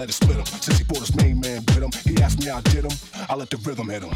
let 0.00 0.08
it 0.08 0.14
split 0.14 0.38
him. 0.38 0.46
Since 0.46 0.78
he 0.78 0.84
brought 0.84 1.00
his 1.00 1.14
main 1.14 1.38
man 1.40 1.62
with 1.68 1.82
him, 1.82 1.90
he 2.06 2.22
asked 2.22 2.40
me 2.40 2.46
how 2.46 2.56
I 2.56 2.60
did 2.62 2.84
him. 2.84 2.98
I 3.28 3.34
let 3.34 3.50
the 3.50 3.58
rhythm 3.58 3.90
hit 3.90 4.02
him. 4.02 4.14